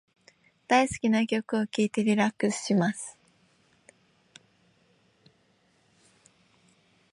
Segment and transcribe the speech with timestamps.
[0.67, 3.19] 大好きな曲を聞いてリラックスします。